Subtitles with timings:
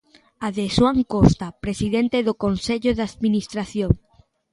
[0.45, 3.91] A de Xoán Costa, presidente do consello de administración.